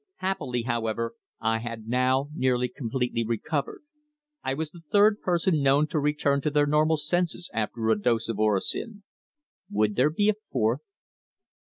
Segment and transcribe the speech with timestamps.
[0.15, 3.83] Happily, however, I had now nearly completely recovered.
[4.43, 8.27] I was the third person known to return to their normal senses after a dose
[8.27, 9.03] of orosin.
[9.69, 10.81] Would there be a fourth?